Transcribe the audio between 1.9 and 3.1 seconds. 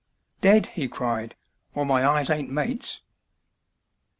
eyes ain't mates."